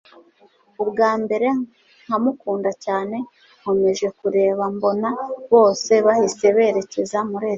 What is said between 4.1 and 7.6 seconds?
kureba mbona bose bahise berekeza muri etage